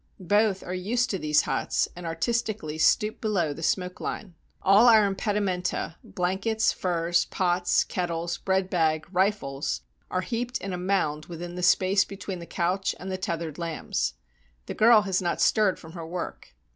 Both 0.19 0.63
are 0.63 0.73
used 0.73 1.11
to 1.11 1.19
these 1.19 1.43
huts, 1.43 1.87
and 1.95 2.07
artis 2.07 2.41
tically 2.41 2.81
stoop 2.81 3.21
below 3.21 3.53
the 3.53 3.61
smoke 3.61 3.99
line. 4.01 4.33
All 4.63 4.87
our 4.87 5.07
impedi 5.07 5.37
menta— 5.43 5.93
blankets, 6.03 6.71
furs, 6.71 7.25
pots, 7.25 7.83
kettles, 7.83 8.39
bread 8.39 8.67
bag, 8.67 9.05
rifles— 9.11 9.81
are 10.09 10.21
heaped 10.21 10.57
in 10.57 10.73
a 10.73 10.77
mound 10.79 11.25
within 11.27 11.53
the 11.53 11.61
space 11.61 12.03
between 12.03 12.39
the 12.39 12.47
couch 12.47 12.95
and 12.99 13.11
the 13.11 13.17
tethered 13.19 13.59
lambs. 13.59 14.15
The 14.65 14.73
girl 14.73 15.03
has 15.03 15.21
not 15.21 15.39
stirred 15.39 15.77
from 15.77 15.91
her 15.91 16.07
work. 16.07 16.55